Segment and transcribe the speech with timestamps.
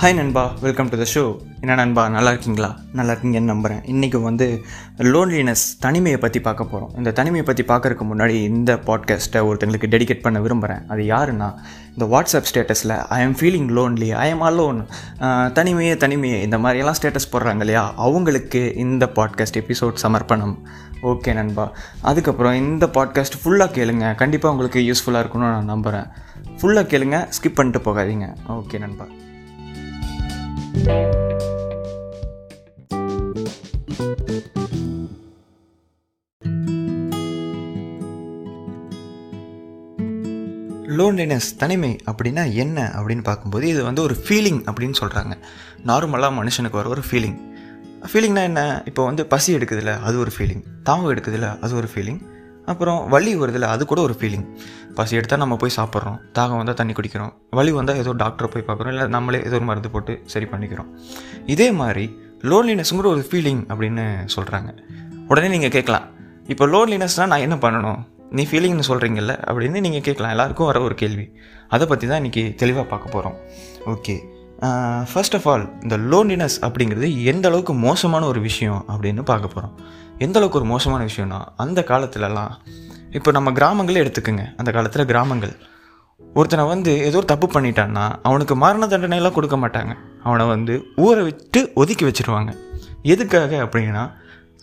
[0.00, 0.42] Hi நண்பா.
[0.64, 1.22] Welcome to the show
[1.60, 2.68] என்ன நண்பா நல்லா இருக்கீங்களா?
[2.98, 4.46] நல்லா இருக்கீங்கன்னு நம்புகிறேன் இன்றைக்கி வந்து
[5.12, 10.40] லோன்லினஸ் தனிமையை பற்றி பார்க்க போகிறோம் இந்த தனிமையை பற்றி பார்க்கறதுக்கு முன்னாடி இந்த பாட்காஸ்ட்டை ஒருத்தங்களுக்கு டெடிகேட் பண்ண
[10.44, 11.48] விரும்புகிறேன் அது யாருன்னா
[11.94, 14.80] இந்த வாட்ஸ்அப் ஸ்டேட்டஸில் I am feeling lonely I am alone
[15.58, 17.84] தனிமையே தனிமையே இந்த மாதிரியெல்லாம் ஸ்டேட்டஸ் போடுறாங்க இல்லையா?
[18.06, 20.56] அவங்களுக்கு இந்த பாட்காஸ்ட் எபிசோட் சமர்ப்பணம்.
[21.12, 21.66] ஓகே நண்பா.
[22.10, 24.14] அதுக்கப்புறம் இந்த பாட்காஸ்ட் ஃபுல்லாக கேளுங்க.
[24.22, 26.06] கண்டிப்பாக உங்களுக்கு யூஸ்ஃபுல்லாக இருக்கும்னு நான் நம்புகிறேன்
[26.60, 28.28] ஃபுல்லாக கேளுங்க ஸ்கிப் பண்ணிட்டு போகாதீங்க.
[28.58, 29.06] ஓகே நண்பா.
[40.96, 45.34] லோன்லினஸ் தனிமை அப்படின்னா என்ன அப்படின்னு பார்க்கும்போது இது வந்து ஒரு ஃபீலிங் அப்படின்னு சொல்கிறாங்க
[45.86, 47.38] நார்மலாக மனுஷனுக்கு வர ஒரு ஃபீலிங்
[48.04, 48.82] ஃபீலிங்னா என்ன?
[48.86, 52.20] இப்போ வந்து பசி எடுக்குதுல அது ஒரு ஃபீலிங் தாகம் எடுக்குதுல அது ஒரு ஃபீலிங்
[52.72, 54.46] அப்புறம் வலி வருதுல அது கூட ஒரு ஃபீலிங்
[54.98, 57.32] பசி எடுத்தால் நம்ம போய் சாப்பிட்றோம் தாகம் வந்தால் தண்ணி குடிக்கிறோம்.
[57.58, 60.88] வலி வந்தால் ஏதோ டாக்டரை போய் பார்க்குறோம் இல்லை நம்மளே ஏதோ ஒரு மருந்து போட்டு சரி பண்ணிக்கிறோம்.
[61.54, 62.06] இதே மாதிரி
[62.50, 64.04] லோன்லினஸ்ங்கிற ஒரு ஃபீலிங் அப்படின்னு
[64.36, 64.70] சொல்கிறாங்க
[65.32, 66.06] உடனே நீங்கள் கேட்கலாம்
[66.54, 68.00] இப்போ லோன்லினஸ்னால் நான் என்ன பண்ணணும்?
[68.36, 70.32] நீ ஃபீலிங்னு சொல்கிறீங்கல்ல அப்படின்னு நீங்கள் கேட்கலாம்.
[70.34, 71.26] எல்லாருக்கும் வர ஒரு கேள்வி.
[71.74, 73.38] அதை பற்றி தான் இன்றைக்கி தெளிவாக பார்க்க போகிறோம்
[73.94, 74.16] ஓகே
[75.12, 79.80] ஃபர்ஸ்ட் ஆஃப் ஆல் இந்த லோன்லினஸ் அப்படிங்கிறது எந்த அளவுக்கு மோசமான ஒரு விஷயம் அப்படின்னு பார்க்க போகிறோம்
[80.18, 82.50] எந்த அளவுக்கு ஒரு மோசமான விஷயம்னா அந்த காலத்துலலாம்
[83.10, 84.44] இப்போ நம்ம கிராமங்களே எடுத்துக்கோங்க.
[84.56, 85.56] அந்த காலத்தில் கிராமங்கள்.
[86.34, 89.94] ஒருத்தனை வந்து ஏதோ ஒரு தப்பு பண்ணிட்டான்னா அவனுக்கு மரண தண்டனைலாம் கொடுக்க மாட்டாங்க.
[90.22, 92.56] அவனை வந்து ஊரை விட்டு ஒதுக்கி வச்சுருவாங்க.
[93.02, 94.12] எதுக்காக அப்படின்னா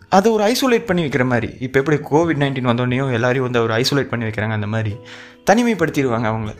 [0.09, 1.53] அதை ஒரு ஐசோலேட் பண்ணி வைக்கிற மாதிரி.
[1.59, 4.95] இப்போ எப்படி கோவிட் நைன்டீன் வந்தோடனையும் எல்லாரையும் வந்து ஒரு ஐசோலேட் பண்ணி வைக்கிறாங்க அந்த மாதிரி.
[5.51, 6.55] தனிமைப்படுத்திடுவாங்க அவங்கள.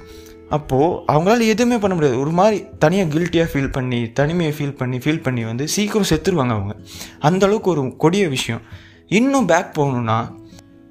[0.50, 2.20] அப்போது அவங்களால எதுவுமே பண்ண முடியாது.
[2.20, 6.76] ஒரு மாதிரி தனியாக கில்ட்டியாக ஃபீல் பண்ணி தனிமையை ஃபீல் பண்ணி ஃபீல் பண்ணி வந்து சீக்கிரம் செத்துருவாங்க அவங்க.
[7.22, 8.62] அந்தளவுக்கு ஒரு கொடிய விஷயம்.
[9.08, 10.18] இன்னும் பேக் போகணுன்னா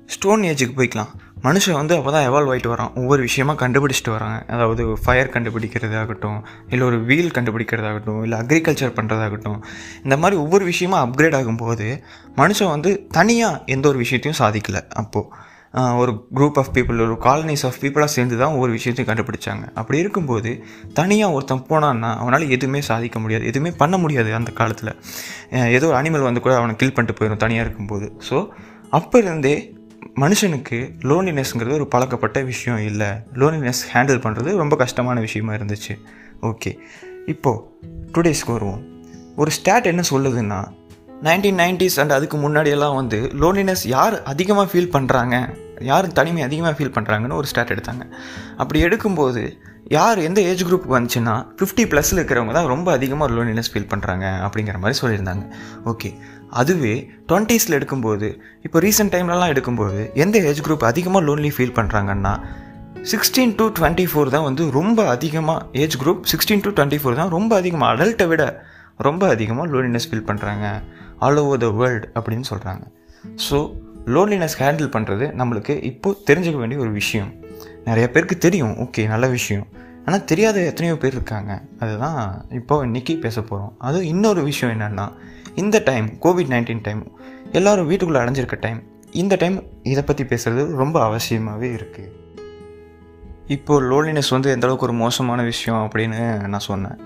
[0.07, 1.13] ஸ்டோன் ஏஜுக்கு போய்க்கலாம்.
[1.43, 2.95] மனுஷன் வந்து அப்போ தான் எவால்வ் ஆகிட்டு வரான்.
[2.95, 4.45] ஒவ்வொரு விஷயமா கண்டுபிடிச்சிட்டு வராங்க.
[4.47, 6.39] அதாவது ஃபயர் கண்டுபிடிக்கிறதாகட்டும்
[6.69, 9.59] இல்லை ஒரு வீல் கண்டுபிடிக்கிறதாகட்டும் இல்லை அக்ரிகல்ச்சர் பண்ணுறதாகட்டும்
[10.03, 12.01] இந்த மாதிரி ஒவ்வொரு விஷயமா அப்கிரேட் ஆகும்போது
[12.37, 14.83] மனுஷன் வந்து தனியாக எந்த ஒரு விஷயத்தையும் சாதிக்கலை.
[14.89, 15.53] அப்போது
[16.01, 19.65] ஒரு குரூப் ஆஃப் பீப்புள் ஒரு காலனிஸ் ஆஃப் பீப்புளாக சேர்ந்து தான் ஒவ்வொரு விஷயத்தையும் கண்டுபிடிச்சாங்க.
[19.81, 20.51] அப்படி இருக்கும்போது
[20.99, 24.93] தனியாக ஒருத்தன் போனான்னா அவனால் எதுவுமே சாதிக்க முடியாது எதுவுமே பண்ண முடியாது அந்த காலத்தில்.
[25.77, 28.09] ஏதோ ஒரு அனிமல் வந்து கூட அவனை கில் பண்ணிட்டு போயிடும் தனியாக இருக்கும்போது.
[28.29, 28.39] ஸோ
[28.99, 29.55] அப்போ இருந்தே
[30.23, 30.79] மனுஷனுக்கு
[31.11, 33.11] லோன்லினஸ்ங்கிறது ஒரு பழக்கப்பட்ட விஷயம் இல்லை.
[33.43, 35.95] லோன்லினஸ் ஹேண்டில் பண்ணுறது ரொம்ப கஷ்டமான விஷயமா இருந்துச்சு.
[36.51, 36.73] ஓகே
[37.35, 37.63] இப்போது
[38.15, 38.83] டுடேஸ்க்கு வருவோம்.
[39.43, 40.61] ஒரு ஸ்டாட் என்ன சொல்லுதுன்னா
[41.27, 45.37] நைன்டீன் நைன்டிஸ் அண்ட் அதுக்கு முன்னாடியெல்லாம் வந்து லோன்லினஸ் யார் அதிகமாக ஃபீல் பண்ணுறாங்க
[45.91, 48.05] யார் தனிமை அதிகமாக ஃபீல் பண்ணுறாங்கன்னு ஒரு ஸ்டாட் எடுத்தாங்க.
[48.63, 49.43] அப்படி எடுக்கும்போது
[49.97, 54.79] யார் எந்த ஏஜ் குரூப் வந்துச்சுன்னா ஃபிஃப்டி ப்ளஸில் இருக்கிறவங்க தான் ரொம்ப அதிகமாக லோன்லினஸ் ஃபீல் பண்ணுறாங்க அப்படிங்கிற
[54.83, 55.45] மாதிரி சொல்லியிருந்தாங்க.
[55.93, 56.11] ஓகே
[56.61, 56.95] அதுவே
[57.31, 58.29] டுவெண்ட்டீஸில் எடுக்கும்போது
[58.67, 62.35] இப்போ ரீசெண்ட் டைம்லலாம் எடுக்கும்போது எந்த ஏஜ் குரூப் அதிகமாக லோன்லி ஃபீல் பண்ணுறாங்கன்னா
[63.13, 67.33] சிக்ஸ்டீன் டு டுவெண்ட்டி ஃபோர் தான் வந்து ரொம்ப அதிகமாக age group sixteen to twenty four தான்
[67.37, 68.45] ரொம்ப அதிகமாக அடல்ட்டை விட
[69.09, 70.67] ரொம்ப அதிகமாக லோன்லினஸ் ஃபீல் பண்ணுறாங்க
[71.27, 72.85] ஆல் ஓவர் த வேர்ல்டு அப்படின்னு சொல்கிறாங்க
[73.49, 73.59] ஸோ
[74.07, 77.31] லோன்லினஸ் ஹேண்டில் பண்ணுறது நம்மளுக்கு இப்போது தெரிஞ்சுக்க வேண்டிய ஒரு விஷயம்.
[77.85, 78.75] நிறைய பேருக்கு தெரியும்.
[78.75, 79.67] ஓகே நல்ல விஷயம்.
[80.05, 81.53] ஆனால் தெரியாத எத்தனையோ பேர் இருக்காங்க.
[81.79, 82.19] அதுதான்
[82.51, 85.07] இப்போ இன்றைக்கி பேச போகிறோம் அதுவும் இன்னொரு விஷயம் என்னென்னா
[85.55, 87.03] இந்த டைம் கோவிட் நைன்டீன் டைம்
[87.53, 88.83] எல்லோரும் வீட்டுக்குள்ளே அடைஞ்சிருக்க டைம்
[89.23, 92.13] இந்த டைம் இதை பற்றி பேசுகிறது ரொம்ப அவசியமாகவே இருக்குது
[93.47, 96.99] இப்போது லோன்லினஸ் வந்து எந்தளவுக்கு ஒரு மோசமான விஷயம் அப்படின்னு நான் சொன்னேன்.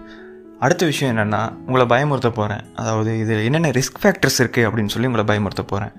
[0.59, 5.27] அடுத்த விஷயம் என்னென்னா உங்களை பயமுறுத்த போகிறேன் அதாவது இதில் என்னென்ன ரிஸ்க் ஃபேக்டர்ஸ் இருக்குது அப்படின்னு சொல்லி உங்களை
[5.31, 5.95] பயமுறுத்த போகிறேன்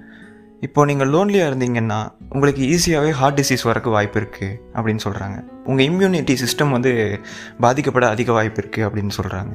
[0.61, 1.99] இப்போ நீங்கள் லோன்லியாக இருந்தீங்கன்னா
[2.29, 6.91] உங்களுக்கு ஈஸியாகவே ஹார்ட் டிசீஸ் வரக்கு வாய்ப்பு இருக்குது அப்படின்னு சொல்கிறாங்க உங்கள் இம்யூனிட்டி சிஸ்டம் வந்து
[7.59, 9.53] பாதிக்கப்பட அதிக வாய்ப்பு இருக்குது அப்படின்னு சொல்கிறாங்க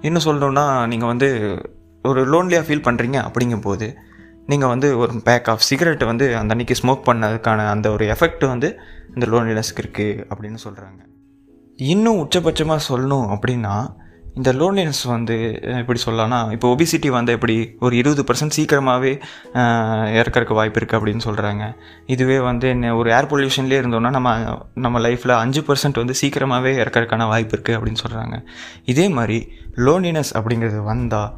[0.00, 1.28] இன்னும் சொல்லணுன்னா நீங்கள் வந்து
[2.04, 3.88] ஒரு லோன்லியாக ஃபீல் பண்ணுறீங்க அப்படிங்கும்போது
[4.46, 8.68] நீங்கள் வந்து ஒரு பேக் ஆஃப் சிகரெட்டை வந்து அந்த அன்றைக்கி ஸ்மோக் பண்ணதுக்கான அந்த ஒரு எஃபெக்ட் வந்து
[9.14, 11.00] இந்த லோன்லினஸ்க்கு இருக்குது அப்படின்னு சொல்கிறாங்க
[11.78, 13.74] இன்னும் உச்சபட்சமாக சொல்லணும் அப்படின்னா
[14.34, 19.20] இந்த லோன்லினஸ் வந்து எப்படி சொல்லலாம்னா இப்போ ஒபிசிட்டி வந்து எப்படி ஒரு இருபது பர்சன்ட் சீக்கிரமாகவே
[20.20, 21.74] இறக்கறக்கு வாய்ப்பு இருக்குது அப்படின்னு சொல்கிறாங்க
[22.06, 27.26] இதுவே வந்து என்ன ஒரு ஏர் பொல்யூஷன்லேயே இருந்தோம்னா நம்ம நம்ம லைஃப்பில் அஞ்சு பர்சன்ட் வந்து சீக்கிரமாகவே இறக்கறதுக்கான
[27.26, 28.38] வாய்ப்பு இருக்குது அப்படின்னு சொல்கிறாங்க
[28.84, 31.30] இதே மாதிரி லோன்லினஸ் அப்படிங்கிறது வந்தால்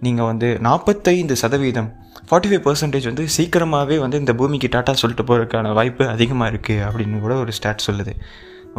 [0.00, 1.92] நீங்கள் வந்து நாற்பத்தைந்து சதவீதம்
[2.30, 7.20] ஃபார்ட்டி ஃபைவ் பர்சன்டேஜ் வந்து சீக்கிரமாகவே வந்து இந்த பூமிக்கு டாட்டா சொல்லிட்டு போகிறதுக்கான வாய்ப்பு அதிகமாக இருக்குது அப்படின்னு
[7.20, 8.14] கூட ஒரு ஸ்டாட் சொல்லுது.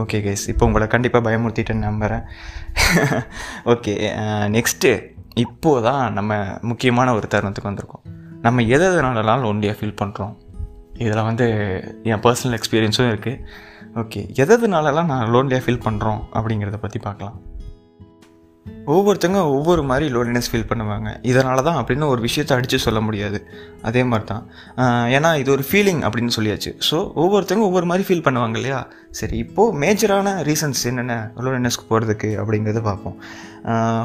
[0.01, 2.24] ஓகே கேஸ் இப்போ உங்களை கண்டிப்பாக பயமுறுத்திட்டேன்னு நம்புகிறேன்
[3.65, 3.94] ஓகே
[4.57, 5.01] நெக்ஸ்ட்டு uh,
[5.36, 8.03] இப்போது தான் நம்ம முக்கியமான ஒரு தருணத்துக்கு வந்திருக்கோம்.
[8.42, 10.33] நம்ம எது எதனாலலாம் லோன்லியாக ஃபீல் பண்ணுறோம்
[10.97, 11.45] இதில் வந்து
[12.12, 13.42] என் பர்சனல் எக்ஸ்பீரியன்ஸும் இருக்குது
[14.01, 17.38] ஓகே எதனாலலாம் நான் லோன்லியாக ஃபீல் பண்ணுறோம் அப்படிங்கிறத பற்றி பார்க்கலாம்.
[18.94, 21.09] ஒவ்வொருத்தங்க ஒவ்வொரு மாதிரி லோன்லினஸ் ஃபீல் பண்ணுவாங்க.
[21.31, 23.39] இதனால தான் அப்படின்னு ஒரு விஷயத்தை அடித்து சொல்ல முடியாது.
[23.89, 24.44] அதே மாதிரி தான்
[25.15, 26.71] ஏன்னா இது ஒரு ஃபீலிங் அப்படின்னு சொல்லியாச்சு.
[26.89, 28.80] ஸோ ஒவ்வொருத்தங்க ஒவ்வொரு மாதிரி ஃபீல் பண்ணுவாங்க இல்லையா?
[29.17, 31.15] சரி இப்போது மேஜரான ரீசன்ஸ் என்னென்ன?
[31.44, 33.17] லோன்லினஸ்க்கு போகிறதுக்கு அப்படிங்கிறத பார்ப்போம்.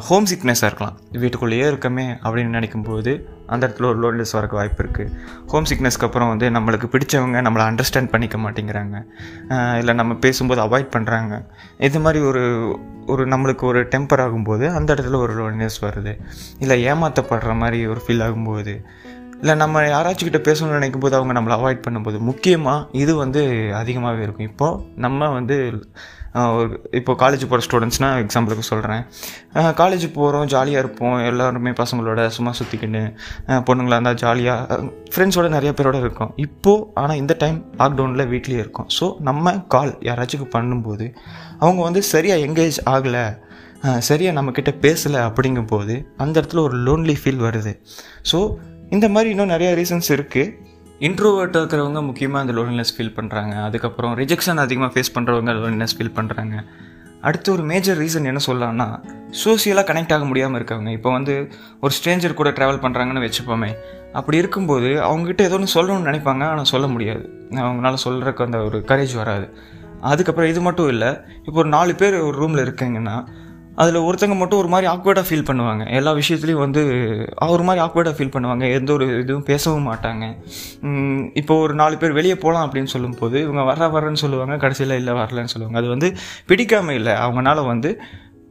[0.09, 0.97] ஹோம் சிக்னஸாக இருக்கலாம்.
[1.23, 3.13] வீட்டுக்குள்ளேயே இருக்கமே அப்படின்னு நினைக்கும்போது
[3.55, 5.13] அந்த இடத்துல ஒரு லோன்லெஸ் வரக்கு வாய்ப்பு இருக்குது
[5.53, 8.97] ஹோம் சிக்னஸ்க்கு அப்புறம் வந்து நம்மளுக்கு பிடிச்சவங்க நம்மளை அண்டர்ஸ்டாண்ட் பண்ணிக்க மாட்டேங்கிறாங்க.
[9.81, 11.43] இல்லை நம்ம பேசும்போது அவாய்ட் பண்ணுறாங்க
[11.89, 12.45] இது மாதிரி ஒரு
[13.13, 16.13] ஒரு நம்மளுக்கு ஒரு டெம்பர் ஆகும்போது அந்த இடத்துல ஒரு லோன்லினஸ் வருது.
[16.63, 18.75] இல்லை ஏமாற்றப்படுற மாதிரி ஒரு ஃபீல் ஆகும்போது
[19.41, 23.43] இல்லை நம்ம யாராச்சும் கிட்ட பேசணும்னு நினைக்கும் போது அவங்க நம்மளை அவாய்ட் பண்ணும்போது முக்கியமாக இது வந்து
[23.81, 24.49] அதிகமாகவே இருக்கும்.
[24.53, 25.57] இப்போது நம்ம வந்து
[26.59, 29.03] ஒரு இப்போ காலேஜ் போகிற ஸ்டூடெண்ட்ஸ்னால் எக்ஸாம்பிளுக்கு சொல்கிறேன்
[29.81, 31.17] காலேஜ் போகிறோம் ஜாலியாக இருப்போம்.
[31.31, 33.03] எல்லாருமே பசங்களோட சும்மா சுற்றிக்கின்னு
[33.69, 34.79] பொண்ணுங்களாக இருந்தால் ஜாலியாக
[35.13, 36.33] ஃப்ரெண்ட்ஸோட நிறைய பேரோட இருக்கோம்.
[36.47, 38.89] இப்போது ஆனால் இந்த டைம் லாக்டவுனில் வீட்லேயே இருக்கோம்.
[38.99, 41.09] ஸோ நம்ம கால் யாராச்சும் பண்ணும்போது
[41.65, 43.27] அவங்க வந்து சரியாக எங்கேஜ் ஆகலை
[44.07, 47.73] சரியாக நம்மக்கிட்ட பேசலை அப்படிங்கும்போது அந்த இடத்துல ஒரு லோன்லி ஃபீல் வருது.
[48.31, 48.39] ஸோ
[48.91, 50.53] இந்த மாதிரி இன்னும் நிறைய ரீசன்ஸ் இருக்குது
[51.01, 56.57] இன்ட்ரோவர்ட்டாக இருக்கிறவங்க முக்கியமாக அந்த லோன்லினஸ் ஃபீல் பண்ணுறாங்க அதுக்கப்புறம் ரிஜெக்ஷன் அதிகமாக ஃபேஸ் பண்ணுறவங்க லோன்லினஸ் ஃபீல் பண்ணுறாங்க
[57.23, 58.87] அடுத்து ஒரு மேஜர் ரீசன் என்ன சொல்லலாம்னா
[59.45, 60.91] சோசியலாக கனெக்ட் ஆக முடியாமல் இருக்கவங்க.
[60.99, 61.35] இப்போ வந்து
[61.81, 63.71] ஒரு ஸ்ட்ரேஞ்சர் கூட ட்ராவல் பண்ணுறாங்கன்னு வச்சுப்போமே.
[64.13, 67.25] அப்படி இருக்கும்போது அவங்ககிட்ட ஏதோ ஒன்று சொல்லணும்னு நினைப்பாங்க ஆனால் சொல்ல முடியாது.
[67.65, 69.47] அவங்களால சொல்கிறக்கு அந்த ஒரு கரேஜ் வராது.
[70.01, 71.11] அதுக்கப்புறம் இது மட்டும் இல்லை
[71.47, 73.17] இப்போ ஒரு நாலு பேர் ஒரு ரூமில் இருக்கீங்கன்னா
[73.75, 75.83] அதில் ஒருத்தங்க மட்டும் ஒரு மாதிரி ஆக்வர்டாக ஃபீல் பண்ணுவாங்க.
[75.99, 76.83] எல்லா விஷயத்துலையும் வந்து
[77.55, 78.65] ஒரு மாதிரி ஆக்வர்டாக ஃபீல் பண்ணுவாங்க.
[78.79, 80.25] எந்த ஒரு இதுவும் பேசவும் மாட்டாங்க.
[81.35, 85.53] இப்போ ஒரு நாலு பேர் வெளியே போகலாம் அப்படின்னு சொல்லும்போது இவங்க வர வரேன்னு சொல்லுவாங்க கடைசியில் இல்லை வரலன்னு
[85.55, 85.79] சொல்லுவாங்க.
[85.79, 86.11] அது வந்து
[86.47, 87.13] பிடிக்காமல் இல்லை.
[87.13, 88.01] அவங்களால வந்து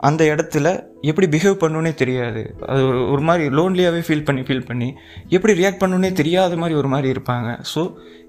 [0.08, 0.68] அந்த இடத்துல
[1.10, 2.42] எப்படி பிஹேவ் பண்ணுன்னே தெரியாது.
[2.72, 4.88] அது ஒரு ஒரு மாதிரி லோன்லியாகவே ஃபீல் பண்ணி ஃபீல் பண்ணி
[5.36, 7.50] எப்படி ரியாக்ட் பண்ணுன்னே தெரியாத மாதிரி ஒரு மாதிரி இருப்பாங்க.
[7.72, 7.82] ஸோ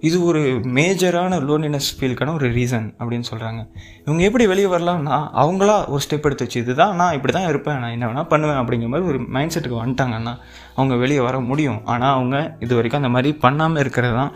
[0.09, 0.41] இது ஒரு
[0.79, 3.61] மேஜரான லோன்லினஸ் ஃபீலுக்கான ஒரு ரீசன் அப்படின்னு சொல்கிறாங்க
[4.07, 7.81] இவங்க எப்படி வெளியே வரலாம்னா அவங்களா ஒரு ஸ்டெப் எடுத்து வச்சு இதுதான் நான் இப்படி தான் இருப்பேன்.
[7.83, 8.61] நான் என்ன வேணால் பண்ணுவேன்.
[8.63, 10.35] அப்படிங்கிற மாதிரி ஒரு மைண்ட் செட்டுக்கு வந்துட்டாங்கன்னா
[10.79, 11.81] அவங்க வெளியே வர முடியும்.
[11.95, 12.37] ஆனால் அவங்க
[12.67, 14.33] இது வரைக்கும் அந்த மாதிரி பண்ணாமல் இருக்கிறது தான்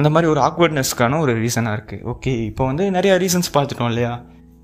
[0.00, 4.12] அந்த மாதிரி ஒரு ஆக்வர்ட்னஸ்க்கான ஒரு ரீசனாக இருக்குது ஓகே இப்போ வந்து நிறையா ரீசன்ஸ் பார்த்துட்டோம் இல்லையா?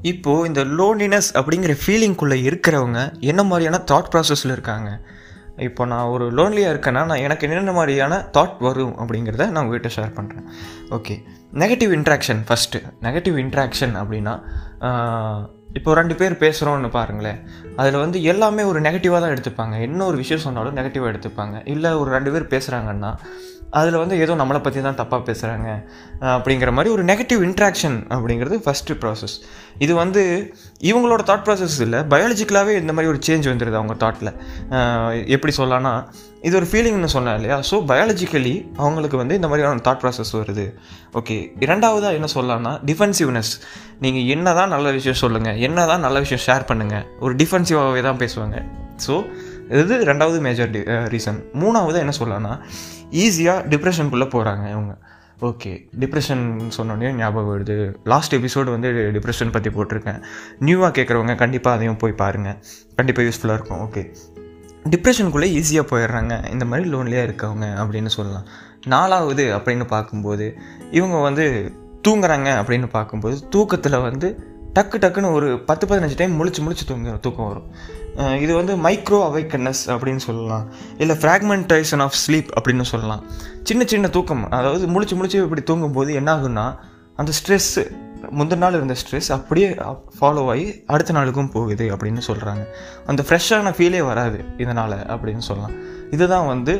[0.03, 5.01] இப்போது இந்த லோன்லினஸ் அப்படிங்கிற ஃபீலிங்குள்ளே இருக்கிறவங்க என்ன மாதிரியான தாட் ப்ராசஸில் இருக்காங்க?
[5.57, 10.13] இப்போ நான் ஒரு லோன்லியாக இருக்கேன்னா நான் எனக்கு என்னென்ன மாதிரியான தாட் வரும் அப்படிங்கிறத நான் உங்கள்கிட்ட ஷேர்
[10.15, 10.45] பண்ணுறேன்
[10.91, 11.25] okay
[11.55, 14.41] negative interaction first negative interaction அப்படின்னா
[15.77, 17.39] இப்போ ரெண்டு பேர் பேசுகிறோன்னு பாருங்களேன்.
[17.77, 19.75] அதில் வந்து எல்லாமே ஒரு நெகட்டிவாக தான் எடுத்துப்பாங்க.
[19.81, 21.57] என்ன ஒரு விஷயம் சொன்னாலும் நெகட்டிவாக எடுத்துப்பாங்க.
[21.75, 23.13] இல்லை ஒரு ரெண்டு பேர் பேசுகிறாங்கன்னா
[23.79, 25.69] அதில் வந்து ஏதோ நம்மளை பற்றி தான் தப்பாக பேசுகிறாங்க
[26.21, 29.35] அப்படிங்கிற மாதிரி ஒரு நெகட்டிவ் இன்ட்ராக்ஷன் அப்படிங்கிறது ஃபஸ்ட்டு ப்ராசஸ்
[29.79, 30.23] இது வந்து
[30.91, 34.33] இவங்களோட தாட் ப்ராசஸ் இல்லை பயாலஜிக்கலாகவே இந்த மாதிரி ஒரு சேஞ்ச் வந்துடுது அவங்க தாட்டில்
[35.27, 35.93] எப்படி சொல்லலாம்னா
[36.47, 37.57] இது ஒரு ஃபீலிங்னு சொன்னேன் இல்லையா?
[37.69, 40.67] ஸோ பயாலஜிக்கலி அவங்களுக்கு வந்து இந்த மாதிரியான தாட் ப்ராசஸ் வருது.
[41.21, 43.53] ஓகே இரண்டாவதாக என்ன சொல்லலாம்னா டிஃபென்சிவ்னஸ்
[44.05, 48.21] நீங்கள் என்ன தான் நல்ல விஷயம் சொல்லுங்கள் என்ன தான் நல்ல விஷயம் ஷேர் பண்ணுங்கள் ஒரு டிஃபென்சிவாகவே தான்
[48.23, 48.57] பேசுவாங்க.
[49.07, 49.17] ஸோ
[49.83, 50.81] இது ரெண்டாவது மேஜர் டி
[51.15, 52.55] ரீசன் மூணாவது என்ன சொல்லலாம்னா
[53.25, 54.95] ஈஸியாக டிப்ரெஷனுக்குள்ளே போகிறாங்க இவங்க.
[55.49, 56.45] ஓகே டிப்ரெஷன்
[56.77, 57.77] சொன்னோடனே ஞாபகம் வருது.
[58.13, 60.19] லாஸ்ட் எபிசோடு வந்து டிப்ரெஷன் பற்றி போட்டிருக்கேன்.
[60.67, 62.59] நியூவாக கேட்குறவங்க கண்டிப்பாக அதையும் போய் பாருங்கள்
[62.99, 63.83] கண்டிப்பாக யூஸ்ஃபுல்லாக இருக்கும்.
[63.87, 64.05] ஓகே
[64.91, 66.51] டிப்ரெஷனுக்குள்ளே ஈஸியாக போயிடுறாங்க.
[66.51, 68.47] இந்த மாதிரி லோன்லியாக இருக்கவங்க அப்படின்னு சொல்லலாம்.
[68.87, 70.59] நாலாவது அப்படின்னு பார்க்கும்போது
[70.91, 71.47] இவங்க வந்து
[72.09, 74.29] தூங்குறாங்க அப்படின்னு பார்க்கும்போது தூக்கத்தில் வந்து
[74.79, 77.69] டக்கு டக்குன்னு ஒரு பத்து பதினஞ்சு டைம் முழிச்சு முழிச்சு தூங்க தூக்கம் வரும்.
[78.41, 80.67] இது வந்து மைக்ரோ அவைக்கனஸ் அப்படின்னு சொல்லலாம்.
[80.99, 83.23] இல்லை ஃப்ராக்மெண்டேஷன் ஆஃப் ஸ்லீப் அப்படின்னு சொல்லலாம்.
[83.63, 84.51] சின்ன சின்ன தூக்கம்.
[84.51, 86.67] அதாவது முழிச்சு முழிச்சு இப்படி தூங்கும்போது என்ன ஆகுன்னா
[87.17, 87.85] அந்த ஸ்ட்ரெஸ்ஸு
[88.39, 89.69] முந்தின நாள் இருந்த ஸ்ட்ரெஸ் அப்படியே
[90.19, 92.65] ஃபாலோ ஆகி அடுத்த நாளுக்கும் போகுது அப்படின்னு சொல்கிறாங்க
[93.07, 95.77] அந்த ஃப்ரெஷ்ஷான ஃபீலே வராது இதனால் அப்படின்னு சொல்லலாம்.
[96.11, 96.75] இதுதான் வந்து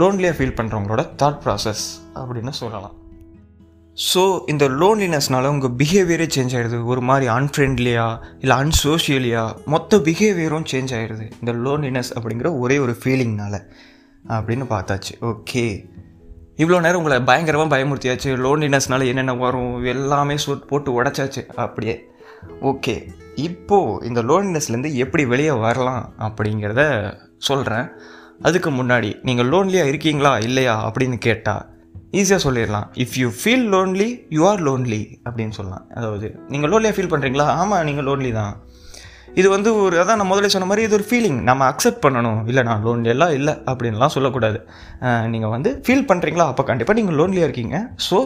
[0.00, 1.84] லோன்லியாக ஃபீல் பண்ணுறவங்களோட தாட் ப்ராசஸ்
[2.22, 2.96] அப்படின்னு சொல்லலாம்.
[4.14, 10.92] ஸோ இந்த லோன்லினஸ்னால உங்கள் பிஹேவியரே சேஞ்ச் ஆகிடுது ஒரு மாதிரி அன்ஃப்ரெண்ட்லியாக இல்லை அன்சோஷியலியாக மொத்த பிஹேவியரும் சேஞ்ச்
[10.98, 13.56] ஆகிடுது இந்த லோன்லினஸ் அப்படிங்கிற ஒரே ஒரு ஃபீலிங்னால
[14.28, 15.12] அப்படின்னு பார்த்தாச்சு.
[15.20, 15.64] ஓகே
[16.60, 21.42] இவ்வளோ நேரம் உங்களை பயங்கரமாக பயமுறுத்தியாச்சு லோன்லினஸ்னால என்னென்ன வரும் எல்லாமே சூட் போட்டு உடச்சாச்சு.
[21.64, 21.94] அப்படியே.
[22.70, 22.94] ஓகே.
[23.48, 26.82] இப்போது இந்த லோன்லினஸ்லேருந்து எப்படி வெளியே வரலாம் அப்படிங்கிறத
[27.48, 27.86] சொல்கிறேன்
[28.42, 31.64] அதுக்கு முன்னாடி நீங்கள் லோன்லியாக இருக்கீங்களா இல்லையா அப்படின்னு கேட்டால்
[32.18, 32.86] ஈஸியாக சொல்லிடலாம்.
[33.04, 35.84] If you feel lonely you are lonely அப்படின்னு சொல்லலாம்.
[35.94, 38.54] அதாவது நீங்கள் லோன்லியாக ஃபீல் பண்ணுறீங்களா ஆமாம் நீங்கள் லோன்லி தான்.
[39.38, 42.40] இது வந்து ஒரு அதான் நான் முதல்ல சொன்ன மாதிரி இது ஒரு ஃபீலிங் நம்ம அக்செப்ட் பண்ணணும்.
[42.50, 44.58] இல்லை நான் லோன்லி எல்லாம் இல்லை அப்படின்லாம் சொல்லக்கூடாது.
[45.32, 47.78] நீங்கள் வந்து ஃபீல் பண்ணுறீங்களா அப்போ கண்டிப்பாக நீங்கள் லோன்லியாக இருக்கீங்க.
[48.08, 48.18] ஸோ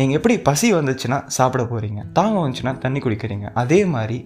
[0.00, 3.48] நீங்கள் எப்படி பசி வந்துச்சுன்னா சாப்பிட போகிறீங்க தாகம் வந்துச்சுன்னா தண்ணி குடிக்கிறீங்க.
[3.62, 4.18] அதே மாதிரி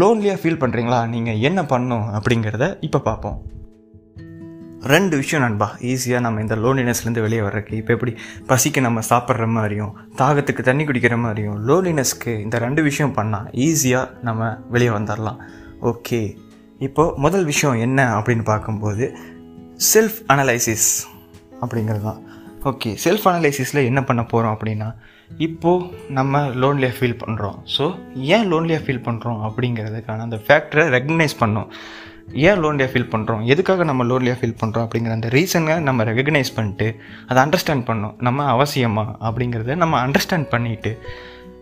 [0.00, 3.38] லோன்லியாக ஃபீல் பண்ணுறீங்களா நீங்கள் என்ன பண்ணணும் அப்படிங்கிறத இப்போ பார்ப்போம்.
[4.92, 5.66] ரெண்டு விஷயம் நண்பா.
[5.92, 8.12] ஈஸியாக நம்ம இந்த லோன்லினஸ்லேருந்து வெளியே வர்றதுக்கு இப்போ எப்படி
[8.50, 14.50] பசிக்கு நம்ம சாப்பிட்ற மாதிரியும் தாகத்துக்கு தண்ணி குடிக்கிற மாதிரியும் லோன்லினஸ்க்கு இந்த ரெண்டு விஷயம் பண்ணால் ஈஸியாக நம்ம
[14.68, 15.40] வெளியே வந்துடலாம்
[15.92, 16.20] ஓகே.
[16.78, 19.06] இப்போது முதல் விஷயம் என்ன அப்படின்னு பார்க்கும்போது
[19.92, 20.90] செல்ஃப் அனலைசிஸ்
[21.62, 22.20] அப்படிங்கிறது தான்
[22.70, 22.90] ஓகே.
[23.04, 24.88] செல்ஃப் அனலைசிஸில் என்ன பண்ண போகிறோம் அப்படின்னா
[25.46, 27.84] இப்போது நம்ம லோன்லியாக ஃபீல் பண்ணுறோம் ஸோ
[28.14, 31.68] ஏன் லோன்லியாக ஃபீல் பண்ணுறோம் அப்படிங்கிறதுக்கான அந்த ஃபேக்டரை ரெக்கக்னைஸ் பண்ணோம்.
[32.32, 36.96] ஏன் லோன்லியாக ஃபீல் பண்ணுறோம் எதுக்காக நம்ம லோன்லியாக ஃபீல் பண்ணுறோம் அப்படிங்கிற அந்த ரீசனை நம்ம ரெகக்னைஸ் பண்ணிட்டு
[37.26, 40.92] அதை அண்டர்ஸ்டாண்ட் பண்ணோம் நம்ம அவசியமா அப்படிங்கிறத நம்ம அண்டர்ஸ்டாண்ட் பண்ணிவிட்டு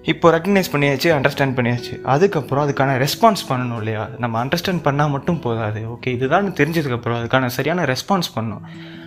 [0.03, 2.01] இப்போ ரெக்கக்னைஸ் பண்ணியாச்சு அண்டர்ஸ்டாண்ட் பண்ணியாச்சு.
[2.03, 4.09] அதுக்கப்புறம் அதுக்கான ரெஸ்பான்ஸ் பண்ணணும் இல்லையா?
[4.19, 5.81] நம்ம அண்டர்ஸ்டாண்ட் பண்ணால் மட்டும் போதாது.
[5.95, 8.65] ஓகே இதுதான் தெரிஞ்சதுக்கப்புறம் அதுக்கான சரியான ரெஸ்பான்ஸ் பண்ணணும்.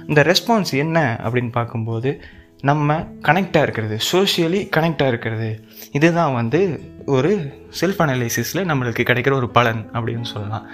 [0.07, 2.21] இந்த ரெஸ்பான்ஸ் என்ன அப்படின்னு பார்க்கும்போது
[2.61, 5.67] நம்ம கனெக்டாக இருக்கிறது சோஷியலி கனெக்டாக இருக்கிறது.
[5.91, 6.59] இதுதான் வந்து
[7.05, 7.31] ஒரு
[7.81, 10.67] செல்ஃப் அனலைசிஸில் நம்மளுக்கு கிடைக்கிற ஒரு பலன் அப்படின்னு சொல்லலாம்.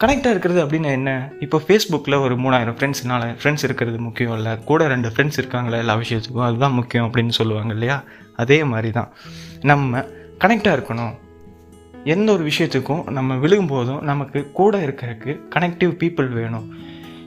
[0.00, 1.32] கனெக்டாக இருக்கிறது அப்படின்னு என்ன?
[1.40, 4.64] இப்போ ஃபேஸ்புக்கில் ஒரு மூணாயிரம் ஃப்ரெண்ட்ஸ்னால ஃப்ரெண்ட்ஸ் இருக்கிறது முக்கியம் இல்லை.
[4.64, 6.42] கூட ரெண்டு ஃப்ரெண்ட்ஸ் இருக்காங்களே எல்லா விஷயத்துக்கும்?
[6.42, 8.02] அதுதான் முக்கியம் அப்படின்னு சொல்லுவாங்க இல்லையா?
[8.36, 9.12] அதே மாதிரி தான்
[9.60, 9.98] நம்ம
[10.44, 11.14] கனெக்டாக இருக்கணும்.
[12.04, 16.74] எந்த ஒரு விஷயத்துக்கும் நம்ம விழுகும்போதும் நமக்கு கூட இருக்கிறதுக்கு கனெக்டிவ் பீப்புள் வேணும்.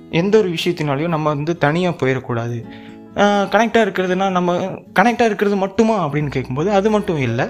[0.10, 2.66] எந்த ஒரு விஷயத்தினாலையும் நம்ம வந்து தனியாக போயிடக்கூடாது.
[3.16, 4.56] கனெக்டாக இருக்கிறதுனா நம்ம
[5.00, 7.46] கனெக்டாக இருக்கிறது மட்டுமா அப்படின்னு கேட்கும்போது அது மட்டும் இல்லை.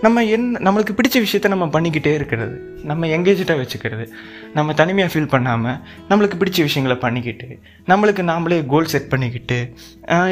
[0.00, 2.54] நம்ம என் நம்மளுக்கு பிடிச்ச விஷயத்த நம்ம பண்ணிக்கிட்டே இருக்கிறது.
[2.84, 4.06] நம்ம எங்கேஜாக வச்சுக்கிறது.
[4.54, 7.48] நம்ம தனிமையாக ஃபீல் பண்ணாமல் நம்மளுக்கு பிடிச்ச விஷயங்களை பண்ணிக்கிட்டு
[7.86, 9.58] நம்மளுக்கு நாமளே கோல் செட் பண்ணிக்கிட்டு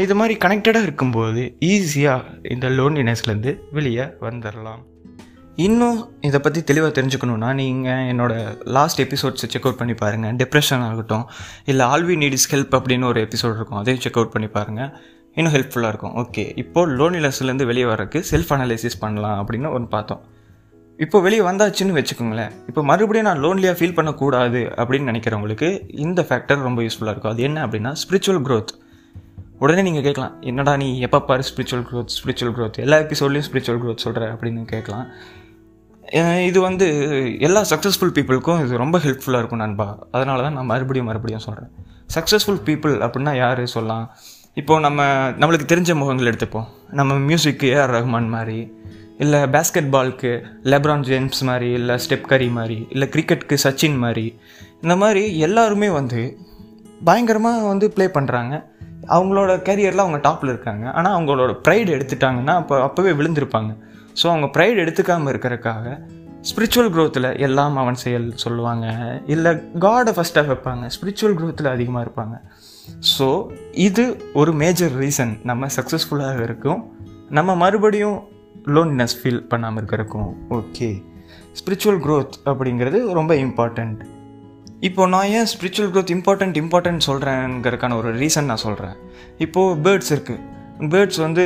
[0.02, 4.84] இது மாதிரி கனெக்டடாக இருக்கும்போது ஈஸியாக இந்த லோன்லினஸ்லேருந்து வெளியே வந்துடலாம்
[5.64, 8.42] இன்னும் இதை பற்றி தெளிவாக தெரிஞ்சுக்கணுன்னா நீங்கள் என்னோடய
[8.76, 11.24] லாஸ்ட் எபிசோட்ஸை செக் அவுட் பண்ணி பாருங்கள் டிப்ரெஷன் ஆகட்டும்
[11.70, 14.90] இல்லை ஆல்வி நீடிஸ் ஹெல்ப் அப்படின்னு ஒரு எபிசோட் இருக்கும் அதையும் செக் அவுட் பண்ணி பாருங்கள்
[15.34, 16.14] இன்னும் ஹெல்ப்ஃபுல்லாக இருக்கும்.
[16.22, 20.20] ஓகே இப்போது லோன்லினஸ்லேருந்து வெளியே வரக்கு செல்ஃப் அனாலிசிஸ் பண்ணலாம் அப்படின்னு ஒன்று பார்த்தோம்.
[20.98, 22.54] இப்போ வெளியே வந்தாச்சுன்னு வச்சுக்கோங்களேன்.
[22.68, 25.70] இப்போ மறுபடியும் நான் லோன்லியாக ஃபீல் பண்ணக்கூடாது அப்படின்னு நினைக்கிறவங்களுக்கு
[26.06, 27.32] இந்த ஃபேக்டர் ரொம்ப யூஸ்ஃபுல்லாக இருக்கும்.
[27.32, 28.72] அது என்ன அப்படின்னா ஸ்பிரிச்சுவல் க்ரோத்
[29.64, 34.06] உடனே நீங்கள் கேட்கலாம் என்னடா நீ எப்போ பாரு ஸ்பிரிச்சுவல் க்ரோத் ஸ்பிரிச்சுவல் க்ரோத் எல்லா எபிசோட்லையும் ஸ்பிரிச்சுவல் க்ரோத்
[34.06, 35.06] சொல்கிற அப்படின்னு கேட்கலாம்.
[36.48, 36.86] இது வந்து
[37.46, 39.86] எல்லா சக்ஸஸ்ஃபுல் பீப்புளுக்கும் இது ரொம்ப ஹெல்ப்ஃபுல்லாக இருக்கும் நண்பா.
[40.16, 41.70] அதனால தான் நான் மறுபடியும் மறுபடியும் சொல்கிறேன்
[42.14, 44.06] சக்ஸஸ்ஃபுல் பீப்புள் அப்படின்னா யார் சொல்லலாம்?
[44.60, 45.06] இப்போது நம்ம
[45.40, 46.68] நம்மளுக்கு தெரிஞ்ச முகங்கள் எடுத்துப்போம்.
[46.98, 48.58] நம்ம மியூசிக்கு ஏஆர் ரஹ்மான் மாதிரி
[49.24, 50.30] இல்லை பேஸ்கெட் பாலுக்கு
[50.72, 54.26] லெப்ரான் ஜேம்ஸ் மாதிரி இல்லை ஸ்டெப் கரி மாதிரி இல்லை கிரிக்கெட்டுக்கு சச்சின் மாதிரி
[54.82, 56.20] இந்த மாதிரி எல்லாருமே வந்து
[57.04, 58.54] பயங்கரமாக வந்து ப்ளே பண்ணுறாங்க
[59.16, 60.84] அவங்களோட கேரியரில் அவங்க டாப்பில் இருக்காங்க.
[60.92, 63.72] ஆனால் அவங்களோட ப்ரைடு எடுத்துட்டாங்கன்னா அப்போ அப்போவே விழுந்திருப்பாங்க.
[64.18, 65.86] ஸோ அவங்க ப்ரைடு எடுத்துக்காமல் இருக்கிறதுக்காக
[66.48, 68.86] ஸ்பிரிச்சுவல் க்ரோத்தில் எல்லாம் அவன் செயல் சொல்லுவாங்க.
[69.34, 69.52] இல்லை
[69.84, 70.84] காடை ஃபஸ்ட்டாக வைப்பாங்க.
[70.96, 72.36] ஸ்பிரிச்சுவல் க்ரோத்தில் அதிகமாக இருப்பாங்க.
[73.14, 73.26] ஸோ
[73.86, 74.04] இது
[74.40, 76.82] ஒரு மேஜர் ரீசன் நம்ம சக்ஸஸ்ஃபுல்லாக இருக்கும்.
[77.38, 78.18] நம்ம மறுபடியும்
[78.76, 80.30] லோன்லினஸ் ஃபீல் பண்ணாமல் இருக்கிறக்கும்.
[80.58, 80.88] ஓகே
[81.58, 84.00] ஸ்பிரிச்சுவல் க்ரோத் அப்படிங்கிறது ரொம்ப இம்பார்ட்டண்ட்
[84.88, 88.96] இப்போ நான் ஏன் ஸ்பிரிச்சுவல் க்ரோத் இம்பார்ட்டண்ட் இம்பார்ட்டன்ட் சொல்கிறேங்கிறதுக்கான ஒரு ரீசன் நான் சொல்கிறேன்
[89.44, 90.44] இப்போது பேர்ட்ஸ் இருக்குது
[90.92, 91.44] பேர்ட்ஸ் வந்து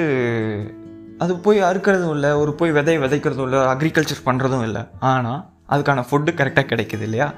[1.22, 4.82] அது போய் அறுக்கிறதும் இல்லை ஒரு போய் விதை விதைக்கிறதும் இல்லை அக்ரிகல்ச்சர் பண்ணுறதும் இல்லை.
[5.12, 5.40] ஆனால்
[5.74, 7.28] அதுக்கான ஃபுட்டு கரெக்டாக கிடைக்குது இல்லையா?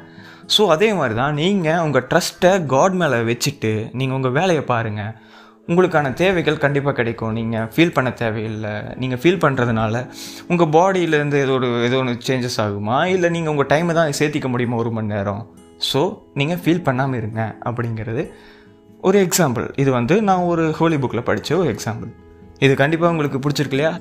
[0.54, 5.12] ஸோ அதே மாதிரி தான் நீங்கள் உங்கள் ட்ரஸ்ட்டை காட் மேலே வச்சுட்டு நீங்கள் உங்கள் வேலையை பாருங்கள்
[5.70, 7.34] உங்களுக்கான தேவைகள் கண்டிப்பாக கிடைக்கும்.
[7.38, 8.72] நீங்கள் ஃபீல் பண்ண தேவையில்லை.
[9.02, 10.02] நீங்கள் ஃபீல் பண்ணுறதுனால
[10.50, 12.98] உங்கள் பாடியிலேருந்து ஏதோ ஒரு ஏதோ ஒன்று சேஞ்சஸ் ஆகுமா?
[13.14, 15.42] இல்லை நீங்கள் உங்கள் டைமை தான் சேர்த்திக்க முடியுமா ஒரு மணி நேரம்?
[15.90, 16.02] ஸோ
[16.40, 18.24] நீங்கள் ஃபீல் பண்ணாமல் இருங்க அப்படிங்கிறது
[19.08, 22.12] ஒரு எக்ஸாம்பிள் இது வந்து நான் ஒரு ஹோலி புக்கில் படித்த ஒரு எக்ஸாம்பிள்
[22.64, 23.94] இது கண்டிப்பாக உங்களுக்கு பிடிச்சிருக்கு இல்லையா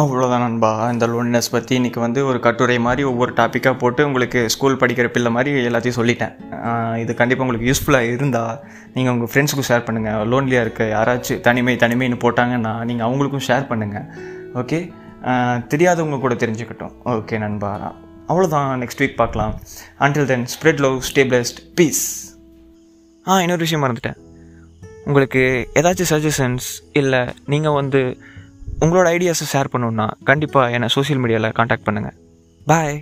[0.00, 0.70] அவ்வளோதான் நண்பா.
[0.94, 5.30] இந்த லோன்லினஸ் பற்றி இன்றைக்கி வந்து ஒரு கட்டுரை மாதிரி ஒவ்வொரு டாப்பிக்காக போட்டு உங்களுக்கு ஸ்கூல் படிக்கிற பிள்ளை
[5.36, 6.34] மாதிரி எல்லாத்தையும் சொல்லிட்டேன்.
[7.02, 8.54] இது கண்டிப்பாக உங்களுக்கு யூஸ்ஃபுல்லாக இருந்தால்
[8.94, 14.06] நீங்கள் உங்கள் ஃப்ரெண்ட்ஸுக்கும் ஷேர் பண்ணுங்கள் லோன்லியாக இருக்க யாராச்சும் தனிமை தனிமைன்னு போட்டாங்கன்னா நீங்கள் அவங்களுக்கும் ஷேர் பண்ணுங்கள்
[14.62, 14.80] ஓகே
[15.72, 16.94] தெரியாதவங்க கூட தெரிஞ்சுக்கட்டும்.
[17.16, 17.72] ஓகே நண்பா.
[18.30, 19.54] அவ்வளோதான் நெக்ஸ்ட் வீக் பார்க்கலாம்.
[20.04, 22.06] Until then spread love stay blessed peace
[23.26, 24.18] ah இன்னொரு விஷயம் மறந்துட்டேன்.
[25.08, 25.42] உங்களுக்கு
[25.74, 28.00] ஏதாச்சும் சஜஷன்ஸ் இல்லை நீங்கள் வந்து
[28.80, 32.16] உங்களோட ஐடியாஸை ஷேர் பண்ணணுன்னா கண்டிப்பாக என்னை சோஷியல் மீடியாவில் காண்டாக்ட் பண்ணுங்கள்
[32.66, 32.96] பாய்